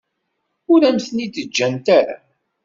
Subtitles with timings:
[0.71, 2.17] Ur am-ten-id-ǧǧant ara.